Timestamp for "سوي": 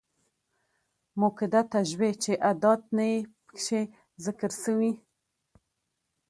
4.63-4.91